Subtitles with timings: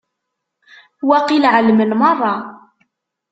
[1.07, 2.33] Waqil ɛelmen merra.